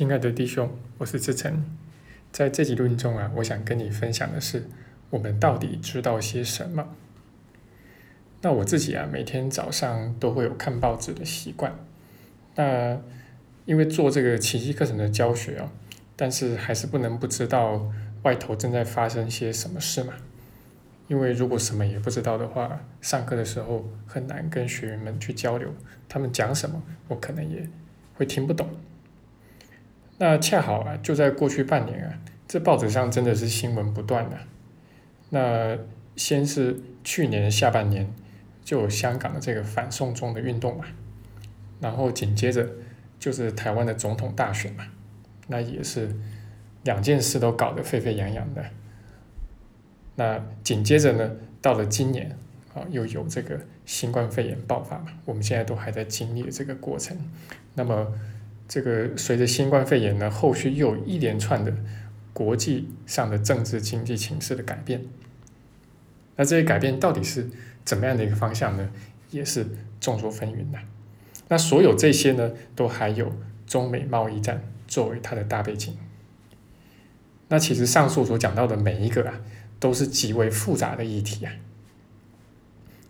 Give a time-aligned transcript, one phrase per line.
[0.00, 1.62] 亲爱的弟兄，我是志成。
[2.32, 4.64] 在这集录音中啊，我想跟你分享的是，
[5.10, 6.88] 我们到底知道些什么？
[8.40, 11.74] 那我自己啊，每天早上都会有看报纸的习惯。
[12.54, 12.98] 那
[13.66, 15.70] 因为做这个奇迹课程的教学啊，
[16.16, 17.92] 但是还是不能不知道
[18.22, 20.14] 外头正在发生些什么事嘛。
[21.08, 25.68] 因为如果什么也不知道的话，上课的时候很难跟学员们去交流，
[26.08, 27.68] 他们讲什么，我可能也
[28.14, 28.66] 会听不懂。
[30.22, 32.12] 那恰好啊，就在过去半年啊，
[32.46, 34.36] 这报纸上真的是新闻不断的。
[35.30, 35.78] 那
[36.14, 38.06] 先是去年下半年
[38.62, 40.84] 就有香港的这个反送中的运动嘛，
[41.80, 42.68] 然后紧接着
[43.18, 44.84] 就是台湾的总统大选嘛，
[45.48, 46.14] 那也是
[46.84, 48.62] 两件事都搞得沸沸扬扬的。
[50.16, 51.30] 那紧接着呢，
[51.62, 52.36] 到了今年
[52.74, 57.16] 啊，又有这个新冠肺炎爆发嘛，我们现在都还在经历这个过程。
[57.72, 58.12] 那么。
[58.70, 61.74] 这个随着新冠肺炎呢，后续又有一连串的
[62.32, 65.02] 国际上的政治经济形势的改变。
[66.36, 67.50] 那这些改变到底是
[67.84, 68.88] 怎么样的一个方向呢？
[69.32, 69.66] 也是
[70.00, 70.78] 众说纷纭的。
[71.48, 73.32] 那所有这些呢，都还有
[73.66, 75.98] 中美贸易战作为它的大背景。
[77.48, 79.40] 那其实上述所讲到的每一个啊，
[79.80, 81.52] 都是极为复杂的议题啊。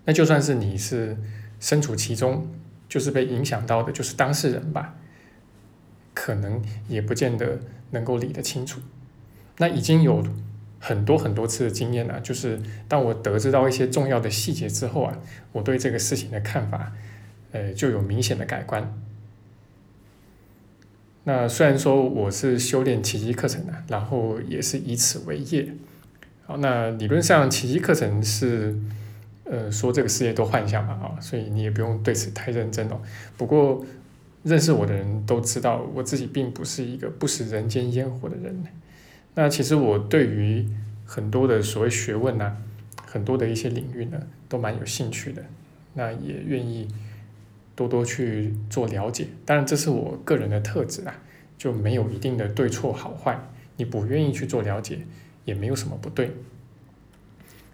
[0.06, 1.18] 那就算是你是
[1.58, 2.48] 身处其中，
[2.88, 4.96] 就是被影响到的，就是当事人吧。
[6.22, 7.58] 可能也不见得
[7.92, 8.78] 能够理得清楚。
[9.56, 10.22] 那已经有
[10.78, 15.18] 很多很多次的经验了，就是当我得知到一些重要的细节之后啊，
[15.52, 16.92] 我对这个事情的看法，
[17.52, 18.92] 呃，就有明显的改观。
[21.24, 25.72] 那虽然说我是修炼奇迹课程的，然后也是以此为业，
[26.44, 28.78] 好，那理论上奇迹课程是，
[29.44, 33.00] 呃，说这个世界都幻想嘛，啊，所以你也不用对此太认真哦。
[33.38, 33.82] 不过。
[34.42, 38.64] 认识我的人都知道，我自己并不是一个不食人间烟火的人。
[39.34, 40.66] 那其实我对于
[41.04, 42.56] 很多的所谓学问呐，
[43.06, 45.44] 很多的一些领域呢，都蛮有兴趣的。
[45.94, 46.88] 那也愿意
[47.76, 49.26] 多多去做了解。
[49.44, 51.14] 当然，这是我个人的特质啊，
[51.58, 53.38] 就没有一定的对错好坏。
[53.76, 55.00] 你不愿意去做了解，
[55.44, 56.30] 也没有什么不对。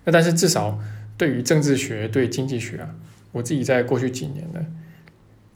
[0.05, 0.81] 那但是至少
[1.17, 2.95] 对于政治学、对经济学啊，
[3.33, 4.67] 我自己在过去几年呢。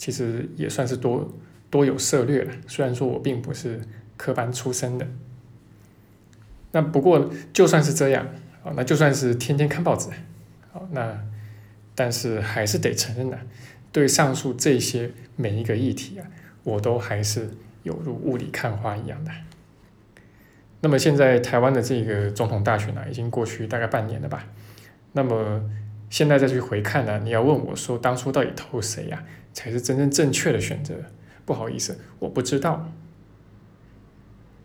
[0.00, 1.31] 其实也算是多
[1.69, 3.78] 多有涉略了，虽然说我并不是
[4.16, 5.06] 科班出身的，
[6.72, 8.27] 那不过就算是这样，
[8.65, 10.09] 啊，那就算是天天看报纸，
[10.72, 11.22] 好，那
[11.94, 13.39] 但是还是得承认的，
[13.93, 16.27] 对上述这些每一个议题啊，
[16.65, 17.50] 我都还是
[17.83, 19.31] 有如雾里看花一样的。
[20.81, 24.47] 那么现在台湾的这个总统大选呢，已经过去大概半年了吧？
[25.12, 25.62] 那么
[26.09, 29.22] 现在再去回看呢，你要问我说当初到底投谁呀？
[29.53, 30.94] 才是真正正确的选择。
[31.47, 32.93] 不好意思，我不知道。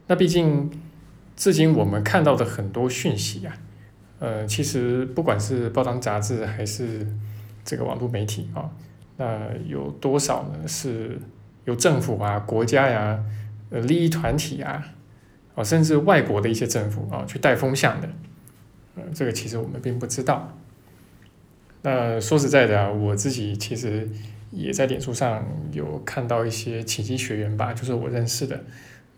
[0.05, 0.69] 那毕竟，
[1.35, 3.57] 至今我们看到的很多讯息呀，
[4.19, 7.07] 呃，其实不管是报章杂志还是
[7.63, 8.69] 这个网络媒体啊，
[9.17, 10.67] 那有多少呢？
[10.67, 11.17] 是
[11.63, 13.23] 由政府啊、国家呀、
[13.71, 14.93] 呃利益团体啊，
[15.55, 18.07] 啊，甚至外国的一些政府啊去带风向的？
[18.95, 20.55] 呃，这个其实我们并不知道。
[21.81, 24.07] 那说实在的啊，我自己其实。
[24.51, 28.63] 也在脸书上有看到一些奇迹学员吧，就是我认识的，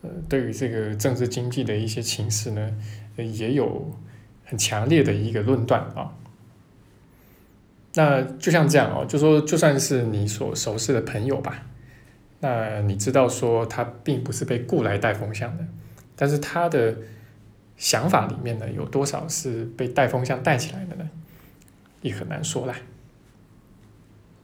[0.01, 2.75] 呃，对于这个政治经济的一些情势呢，
[3.17, 3.91] 也有
[4.45, 6.13] 很强烈的一个论断啊。
[7.93, 11.65] 那就像这样哦，就说就算是你所熟识的朋友吧，
[12.39, 15.65] 那你知道说他并不是被雇来带风向的，
[16.15, 16.95] 但是他的
[17.75, 21.09] 想法里面呢，有多少是被带风向带起来的呢？
[22.01, 22.75] 也很难说啦。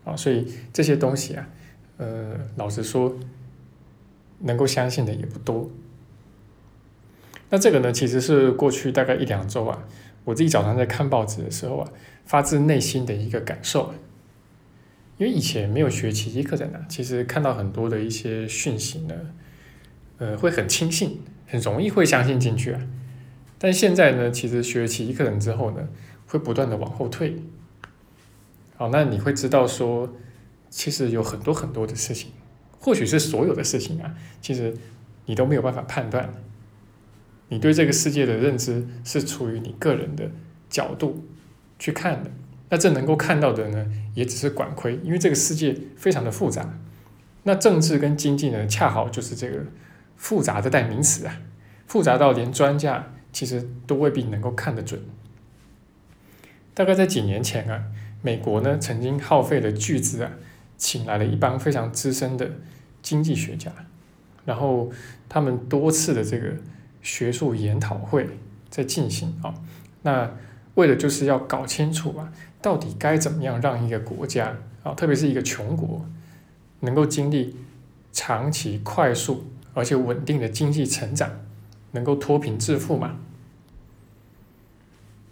[0.06, 1.47] 啊，所以这些东西啊，
[1.97, 3.18] 呃，老实说，
[4.40, 5.69] 能够相信的也不多。
[7.50, 9.84] 那这个呢，其实是过去大概一两周啊，
[10.24, 11.92] 我自己早上在看报纸的时候啊，
[12.25, 13.94] 发自内心的一个感受。
[15.19, 19.16] 因为以前没有学奇迹课程呢，其实看到很多的一些讯息呢，
[20.18, 22.81] 呃，会很轻信，很容易会相信进去啊。
[23.60, 25.88] 但现在呢，其实学奇迹课程之后呢，
[26.25, 27.38] 会不断的往后退。
[28.83, 30.13] 好，那你会知道说，
[30.69, 32.31] 其实有很多很多的事情，
[32.81, 34.75] 或许是所有的事情啊，其实
[35.25, 36.33] 你都没有办法判断。
[37.47, 40.30] 你对这个世界的认知是出于你个人的
[40.69, 41.24] 角度
[41.80, 42.31] 去看的，
[42.68, 46.77] 那这能够看到的呢，也只是管窥，因为这个世界非常的复杂。
[47.44, 49.62] 那政治跟经济呢，恰好就是这个
[50.18, 51.39] 复杂的代名词啊，
[51.88, 55.01] 复杂到连专家其实都未必能够看得准。
[56.74, 57.86] 大概在几年前啊。
[58.24, 60.31] 美国呢，曾经耗费了巨资啊，
[60.78, 62.50] 请来了一帮非常资深的
[63.02, 63.70] 经济学家，
[64.46, 64.90] 然后
[65.28, 66.54] 他们多次的这个
[67.02, 68.30] 学术研讨会
[68.70, 69.54] 在进行啊，
[70.04, 70.31] 那
[70.75, 72.31] 为了就是要搞清楚啊，
[72.62, 76.06] 到底该怎么样让一个国家啊，特别是一个穷国，
[76.80, 77.58] 能够经历
[78.14, 79.44] 长期快速
[79.74, 81.30] 而且稳定的经济成长，
[81.92, 83.18] 能够脱贫致富嘛？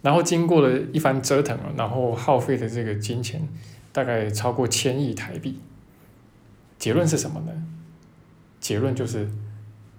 [0.02, 3.48] 然后经过了一番折腾啊，然后耗费的这个金钱
[3.92, 5.58] 大概超过千亿台币。
[6.78, 7.52] 结论是什么呢？
[8.58, 9.30] 结论就是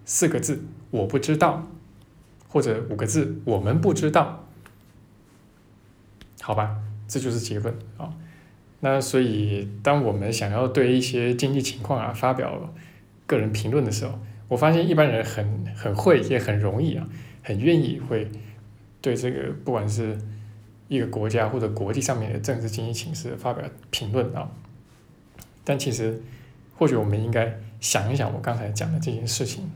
[0.06, 0.62] 四个字：
[0.92, 1.68] 我不知道，
[2.50, 4.46] 或者五个字：我们不知道。
[6.42, 6.78] 好吧，
[7.08, 8.14] 这就是结论啊。
[8.82, 12.74] 那所以，当我们想要对一些经济情况啊发表
[13.26, 17.08] 个人评论的时候，我发现一般人很很会，也很容易啊，
[17.42, 18.30] 很愿意会。
[19.04, 20.18] 对这个，不管是
[20.88, 24.50] 一个国家或者国际上面的政治经济形势发表评论啊，
[25.66, 26.22] 但其实
[26.78, 29.70] 或许我们应该想一想我刚才讲的这件事情。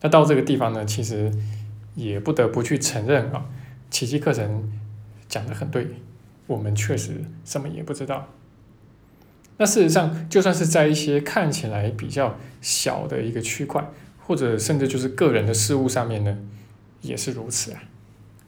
[0.00, 1.32] 那到这个地方呢，其实
[1.94, 3.46] 也不得不去承认啊，
[3.90, 4.68] 奇迹课程
[5.28, 5.86] 讲的很对，
[6.48, 8.26] 我们确实什么也不知道。
[9.58, 13.88] 那事实上，就算是在一些看起来比较小的一个区块，
[14.18, 16.36] 或者甚至就是个人的事物上面呢。
[17.02, 17.82] 也是如此啊，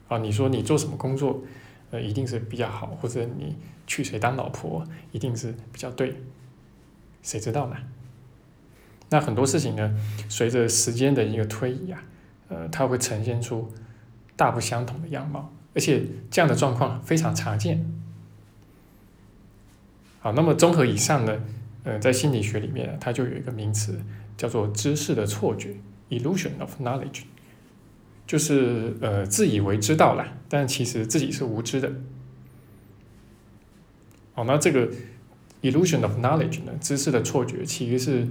[0.08, 1.42] 啊，你说你做什么工作，
[1.90, 3.56] 呃，一定是比较好，或者你
[3.86, 6.16] 娶谁当老婆，一定是比较对，
[7.22, 7.76] 谁知道呢？
[9.10, 9.94] 那很多事情呢，
[10.28, 12.02] 随着时间的一个推移啊，
[12.48, 13.70] 呃，它会呈现出
[14.36, 17.84] 大不相同的样貌，而且这样的状况非常常见。
[20.20, 21.42] 好，那么综合以上呢，
[21.84, 24.00] 呃，在心理学里面，它就有一个名词
[24.36, 25.76] 叫做知识的错觉
[26.10, 27.24] （illusion of knowledge）。
[28.32, 31.92] 就是呃自以为知道了，但其实自己是无知的。
[34.34, 34.88] 哦，那这个
[35.60, 38.26] illusion of knowledge 呢，知识的错觉，其实是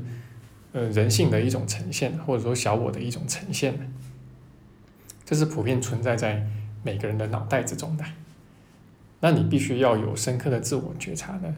[0.71, 3.93] 呃人性的一种呈现，或者说小我的一种呈现
[5.23, 6.47] 这是普遍存在在
[6.81, 8.03] 每个人的脑袋之中的。
[9.19, 11.55] 那你必须要有深刻的自我觉察呢，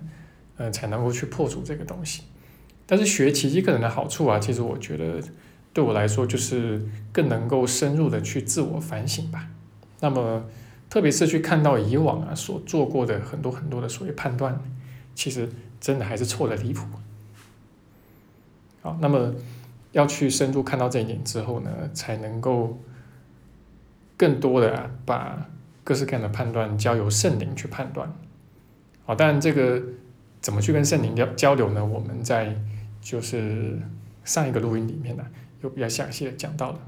[0.57, 2.23] 呃，才能够去破除这个东西。
[2.85, 5.21] 但是学奇迹课程的好处啊，其实我觉得。
[5.73, 9.49] 对我来说，就是更能够深入的去自我反省吧。
[10.01, 10.45] 那么，
[10.89, 14.61] 特别是去看到以往啊所做过的很多很多的所谓判断，
[15.15, 15.49] 其实
[15.81, 16.85] 真的还是错的离谱。
[18.83, 19.33] 好，那么
[19.93, 22.79] 要去深入看到这一点之后呢，才能够
[24.15, 25.49] 更多的啊把
[25.83, 28.13] 各式各样的判断交由圣灵去判断。
[29.05, 29.81] 好，当然这个
[30.39, 31.83] 怎么去跟圣灵交交流呢？
[31.83, 32.55] 我们在
[33.01, 33.79] 就是
[34.23, 35.25] 上一个录音里面呢。
[35.63, 36.79] 就比较详细的讲到了。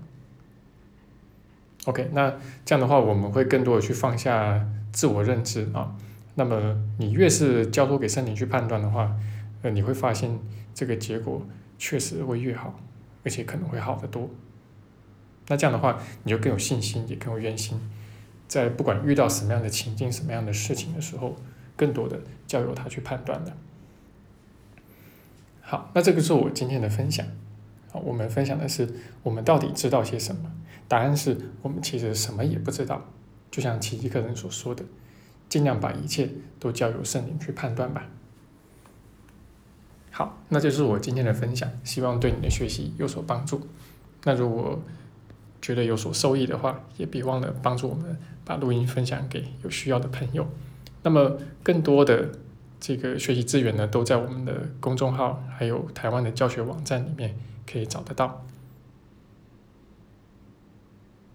[1.86, 2.36] OK，那
[2.66, 5.96] 这样的话，我们会更多的去放下自我认知啊。
[6.34, 9.16] 那么你越是交托给圣灵去判断的话，
[9.62, 10.38] 呃，你会发现
[10.74, 11.42] 这个结果
[11.78, 12.78] 确实会越好，
[13.24, 14.30] 而且可能会好得多。
[15.48, 17.80] 那这样的话，你就更有信心，也更有愿心，
[18.50, 21.38] 在不管遇到什么样的情境、什么样的事情的时候，
[21.78, 23.56] 更多的交由他去判断的。
[25.62, 27.26] 好，那这个是我今天的分享。
[28.04, 28.88] 我们分享的是
[29.24, 30.52] 我们到底知道些什么？
[30.88, 33.02] 答案是我们其实什么也不知道。
[33.50, 34.84] 就像奇迹课人所说的，
[35.48, 38.08] 尽量把一切都交由圣灵去判断吧。
[40.12, 43.68] 好，那就是我今天的分享，希望对你的学习有所帮助。
[44.24, 44.82] 那如果
[45.62, 50.48] 觉得有所受益的话，也别忘了帮助我们把录音分享给有需要的朋友。
[51.04, 52.30] 那么更多的
[52.80, 57.36] 这个学习资源呢，都在我们的公众号还有台湾的教学网站里面。
[57.66, 58.46] 可以找得到。